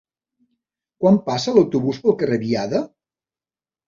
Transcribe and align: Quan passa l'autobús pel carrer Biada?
Quan 1.03 1.19
passa 1.27 1.53
l'autobús 1.57 1.99
pel 2.05 2.15
carrer 2.21 2.39
Biada? 2.45 2.81